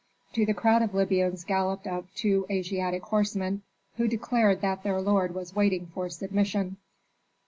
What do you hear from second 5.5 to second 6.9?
waiting for submission.